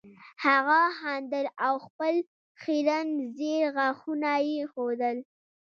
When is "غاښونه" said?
3.75-4.31